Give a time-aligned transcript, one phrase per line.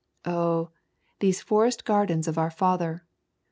[0.25, 0.71] Oh,
[1.19, 3.05] these forest gardens of our Father!